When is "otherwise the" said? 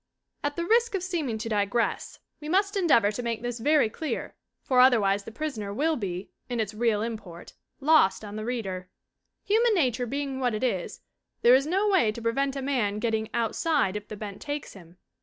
4.79-5.31